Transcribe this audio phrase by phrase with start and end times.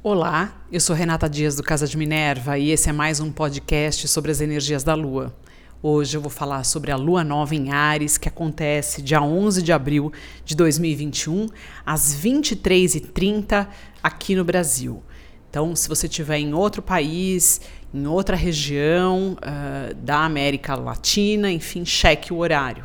[0.00, 4.06] Olá, eu sou Renata Dias do Casa de Minerva e esse é mais um podcast
[4.06, 5.34] sobre as energias da Lua.
[5.82, 9.72] Hoje eu vou falar sobre a Lua Nova em Ares, que acontece dia 11 de
[9.72, 10.12] abril
[10.44, 11.48] de 2021,
[11.84, 13.66] às 23h30
[14.00, 15.02] aqui no Brasil.
[15.50, 17.60] Então, se você estiver em outro país,
[17.92, 22.84] em outra região uh, da América Latina, enfim, cheque o horário.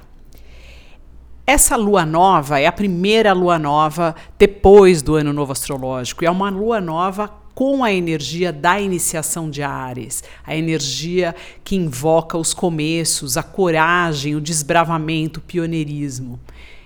[1.46, 6.32] Essa lua nova é a primeira lua nova depois do ano novo astrológico e é
[6.32, 12.54] uma lua nova com a energia da iniciação de Ares, a energia que invoca os
[12.54, 16.40] começos, a coragem, o desbravamento, o pioneirismo.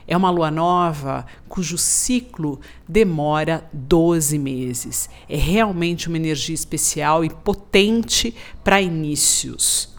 [0.08, 5.08] É uma lua nova cujo ciclo demora 12 meses.
[5.30, 9.96] É realmente uma energia especial e potente para inícios.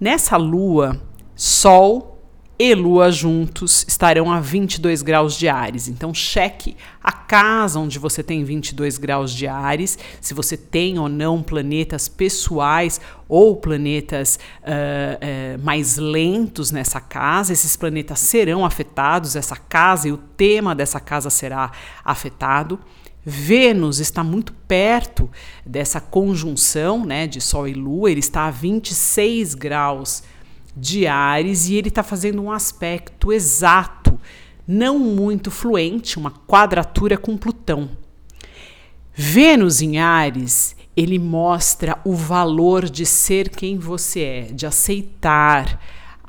[0.00, 0.98] Nessa lua,
[1.36, 2.19] Sol
[2.62, 5.88] e Lua juntos estarão a 22 graus de Ares.
[5.88, 11.08] Então, cheque a casa onde você tem 22 graus de Ares, se você tem ou
[11.08, 17.54] não planetas pessoais ou planetas uh, uh, mais lentos nessa casa.
[17.54, 21.72] Esses planetas serão afetados, essa casa e o tema dessa casa será
[22.04, 22.78] afetado.
[23.24, 25.30] Vênus está muito perto
[25.64, 30.22] dessa conjunção né, de Sol e Lua, ele está a 26 graus
[30.76, 34.18] de Ares e ele está fazendo um aspecto exato,
[34.66, 37.90] não muito fluente, uma quadratura com Plutão.
[39.12, 45.80] Vênus em Ares, ele mostra o valor de ser quem você é, de aceitar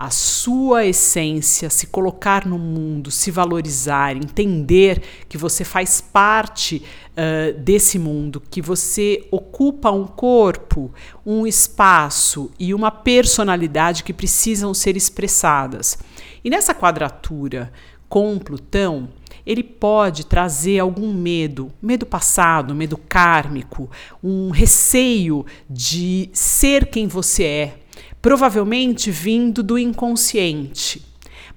[0.02, 5.00] a sua essência, se colocar no mundo, se valorizar, entender
[5.30, 10.92] que você faz parte uh, desse mundo, que você ocupa um corpo,
[11.24, 16.00] um espaço e uma personalidade que precisam ser expressadas.
[16.44, 17.72] E nessa quadratura
[18.10, 19.08] com Plutão,
[19.46, 23.88] ele pode trazer algum medo, medo passado, medo kármico,
[24.24, 27.81] um receio de ser quem você é,
[28.22, 31.02] provavelmente vindo do inconsciente.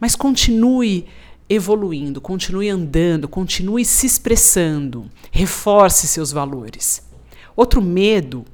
[0.01, 1.07] Mas continue
[1.49, 7.03] evoluindo, continue andando, continue se expressando, reforce seus valores.
[7.55, 8.45] Outro medo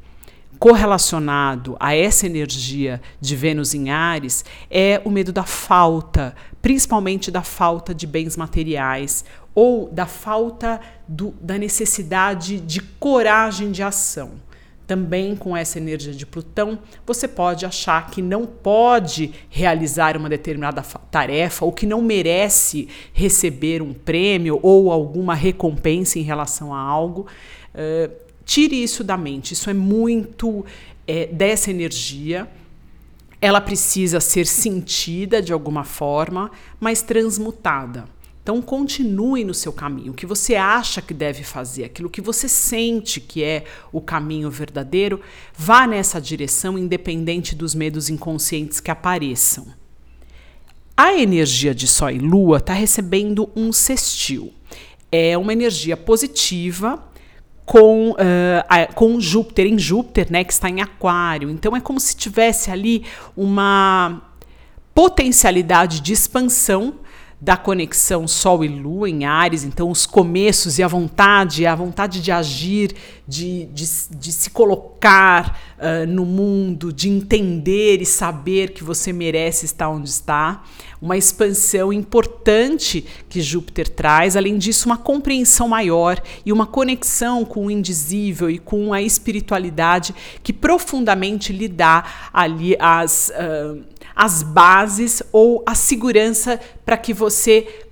[0.58, 7.42] correlacionado a essa energia de Vênus em Ares é o medo da falta, principalmente da
[7.42, 14.32] falta de bens materiais ou da falta do, da necessidade de coragem de ação
[14.90, 20.82] também com essa energia de Plutão, você pode achar que não pode realizar uma determinada
[20.82, 27.28] tarefa ou que não merece receber um prêmio ou alguma recompensa em relação a algo.
[27.72, 28.12] Uh,
[28.44, 30.66] tire isso da mente, isso é muito
[31.06, 32.48] é, dessa energia.
[33.40, 36.50] Ela precisa ser sentida de alguma forma,
[36.80, 38.06] mas transmutada.
[38.42, 42.48] Então continue no seu caminho, o que você acha que deve fazer, aquilo que você
[42.48, 45.20] sente que é o caminho verdadeiro,
[45.56, 49.66] vá nessa direção independente dos medos inconscientes que apareçam.
[50.96, 54.52] A energia de Sol e Lua está recebendo um sextil.
[55.12, 57.02] É uma energia positiva
[57.64, 61.48] com, uh, com Júpiter, em Júpiter, né, que está em Aquário.
[61.50, 63.04] Então é como se tivesse ali
[63.36, 64.22] uma
[64.94, 66.96] potencialidade de expansão
[67.40, 72.20] da conexão Sol e Lua em Ares, então os começos e a vontade, a vontade
[72.20, 72.94] de agir,
[73.26, 79.64] de, de, de se colocar uh, no mundo, de entender e saber que você merece
[79.64, 80.62] estar onde está.
[81.00, 87.66] Uma expansão importante que Júpiter traz, além disso, uma compreensão maior e uma conexão com
[87.66, 93.32] o indizível e com a espiritualidade que profundamente lhe dá ali as.
[93.34, 93.82] Uh,
[94.14, 97.29] as bases ou a segurança para que você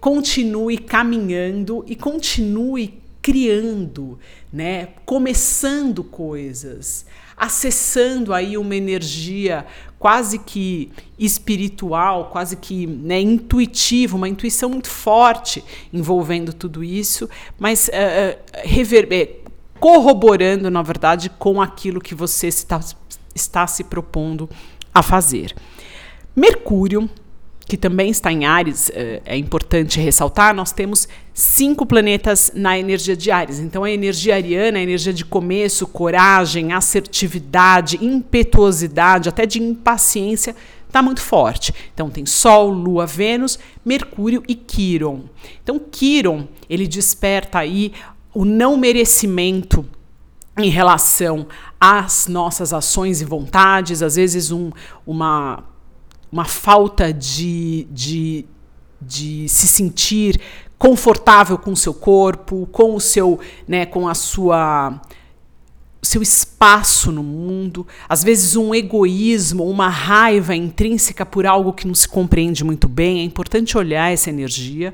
[0.00, 4.18] continue caminhando e continue criando,
[4.52, 4.88] né?
[5.04, 7.04] Começando coisas,
[7.36, 9.66] acessando aí uma energia
[9.98, 15.62] quase que espiritual, quase que né, intuitiva, uma intuição muito forte
[15.92, 17.28] envolvendo tudo isso,
[17.58, 18.38] mas uh,
[19.78, 22.80] corroborando, na verdade, com aquilo que você está,
[23.34, 24.48] está se propondo
[24.92, 25.54] a fazer.
[26.34, 27.08] Mercúrio,
[27.68, 33.14] que também está em Ares, é, é importante ressaltar, nós temos cinco planetas na energia
[33.14, 33.58] de Ares.
[33.58, 40.56] Então, a energia ariana, a energia de começo, coragem, assertividade, impetuosidade, até de impaciência,
[40.86, 41.74] está muito forte.
[41.92, 45.24] Então, tem Sol, Lua, Vênus, Mercúrio e Quiron.
[45.62, 47.92] Então, Quiron, ele desperta aí
[48.32, 49.84] o não merecimento
[50.56, 51.46] em relação
[51.78, 54.70] às nossas ações e vontades, às vezes um,
[55.06, 55.62] uma
[56.30, 58.46] uma falta de, de,
[59.00, 60.40] de se sentir
[60.78, 65.00] confortável com o seu corpo, com o seu, né, com a sua
[66.00, 66.57] seu espaço
[67.12, 72.64] no mundo, às vezes um egoísmo, uma raiva intrínseca por algo que não se compreende
[72.64, 73.20] muito bem.
[73.20, 74.92] É importante olhar essa energia.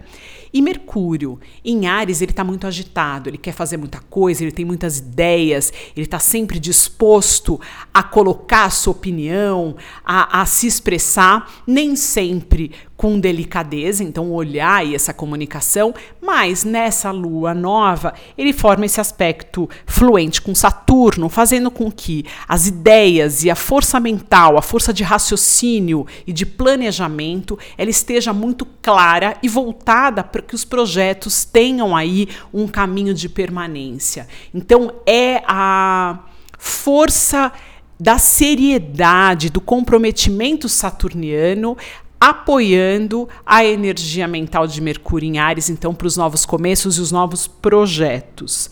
[0.52, 4.64] E Mercúrio, em Ares, ele está muito agitado, ele quer fazer muita coisa, ele tem
[4.64, 7.60] muitas ideias, ele está sempre disposto
[7.92, 9.74] a colocar a sua opinião,
[10.04, 17.10] a, a se expressar, nem sempre com delicadeza, então olhar e essa comunicação, mas nessa
[17.10, 23.50] lua nova, ele forma esse aspecto fluente com Saturno, fazendo com que as ideias e
[23.50, 29.48] a força mental, a força de raciocínio e de planejamento, ela esteja muito clara e
[29.48, 34.26] voltada para que os projetos tenham aí um caminho de permanência.
[34.52, 36.20] Então é a
[36.58, 37.52] força
[37.98, 41.76] da seriedade, do comprometimento saturniano
[42.20, 47.12] apoiando a energia mental de Mercúrio em Ares, então, para os novos começos e os
[47.12, 48.70] novos projetos.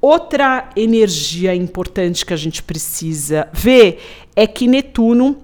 [0.00, 4.00] Outra energia importante que a gente precisa ver
[4.34, 5.36] é que Netuno.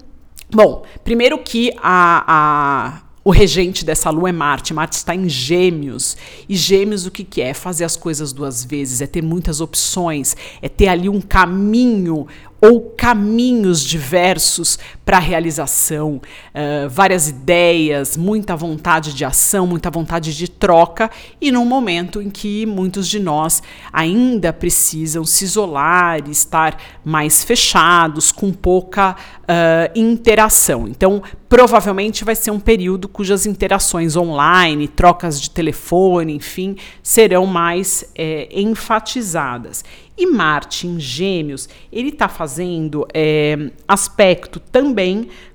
[0.49, 4.73] Bom, primeiro que a, a o regente dessa lua é Marte.
[4.73, 6.15] Marte está em Gêmeos.
[6.47, 7.53] E Gêmeos o que, que é?
[7.53, 12.25] Fazer as coisas duas vezes, é ter muitas opções, é ter ali um caminho
[12.61, 20.49] ou caminhos diversos para realização, uh, várias ideias, muita vontade de ação, muita vontade de
[20.49, 21.09] troca,
[21.39, 23.63] e num momento em que muitos de nós
[23.93, 30.89] ainda precisam se isolar, estar mais fechados, com pouca uh, interação.
[30.89, 38.03] Então, provavelmente vai ser um período cujas interações online, trocas de telefone, enfim, serão mais
[38.13, 39.85] é, enfatizadas.
[40.17, 44.96] E Marte em Gêmeos, ele está fazendo é, aspecto também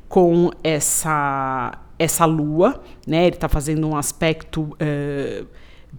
[0.08, 3.26] com essa essa Lua, né?
[3.26, 5.44] Ele está fazendo um aspecto é,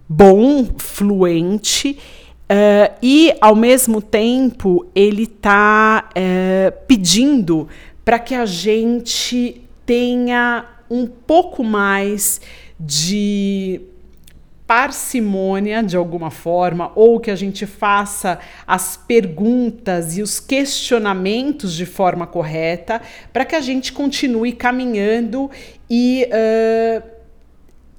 [0.08, 1.98] bom, fluente.
[2.44, 7.66] Uh, e, ao mesmo tempo, ele está uh, pedindo
[8.04, 12.42] para que a gente tenha um pouco mais
[12.78, 13.80] de
[14.66, 21.84] parcimônia de alguma forma, ou que a gente faça as perguntas e os questionamentos de
[21.84, 23.00] forma correta,
[23.32, 25.50] para que a gente continue caminhando
[25.88, 27.13] e uh,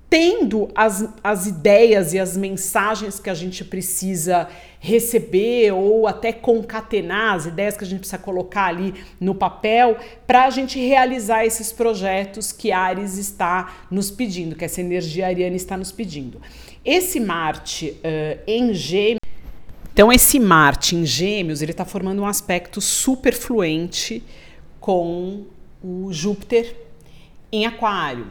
[0.09, 4.47] tendo as, as ideias e as mensagens que a gente precisa
[4.79, 9.97] receber ou até concatenar as ideias que a gente precisa colocar ali no papel
[10.27, 15.55] para a gente realizar esses projetos que Ares está nos pedindo, que essa energia ariana
[15.55, 16.39] está nos pedindo.
[16.83, 19.19] Esse Marte uh, em Gêmeos.
[19.91, 24.21] Então, esse Marte em Gêmeos, ele está formando um aspecto super fluente
[24.79, 25.45] com
[25.83, 26.75] o Júpiter
[27.51, 28.27] em Aquário.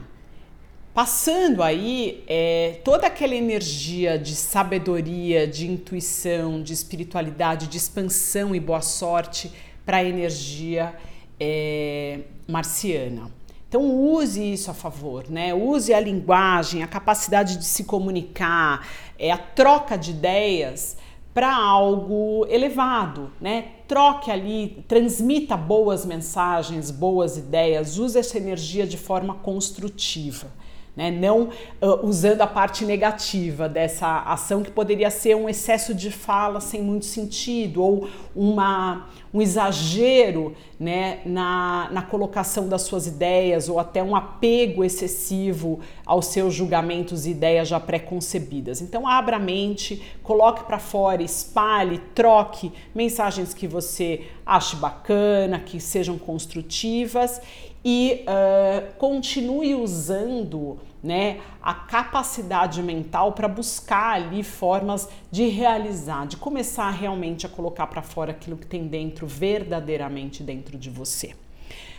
[0.94, 8.60] Passando aí é, toda aquela energia de sabedoria, de intuição, de espiritualidade, de expansão e
[8.60, 9.50] boa sorte
[9.84, 10.94] para a energia
[11.40, 13.28] é, marciana.
[13.68, 15.52] Então use isso a favor, né?
[15.52, 18.86] Use a linguagem, a capacidade de se comunicar,
[19.18, 20.96] é, a troca de ideias
[21.34, 23.64] para algo elevado, né?
[23.88, 30.62] Troque ali, transmita boas mensagens, boas ideias, use essa energia de forma construtiva
[30.96, 31.10] né?
[31.10, 31.48] não
[31.82, 36.82] uh, usando a parte negativa dessa ação que poderia ser um excesso de fala sem
[36.82, 44.02] muito sentido ou uma, um exagero né, na, na colocação das suas ideias ou até
[44.02, 48.80] um apego excessivo aos seus julgamentos e ideias já pré-concebidas.
[48.80, 55.80] Então, abra a mente, coloque para fora, espalhe, troque mensagens que você ache bacana, que
[55.80, 57.40] sejam construtivas
[57.84, 66.38] e uh, continue usando né, a capacidade mental para buscar ali formas de realizar, de
[66.38, 71.34] começar realmente a colocar para fora aquilo que tem dentro, verdadeiramente dentro de você.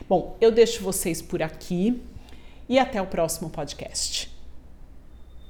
[0.10, 2.01] Bom, eu deixo vocês por aqui
[2.68, 4.35] e até o próximo podcast.